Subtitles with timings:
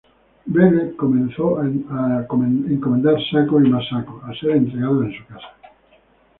[0.53, 5.47] Belle comenzó a encomendar sacos y más sacos, a ser entregados en su casa.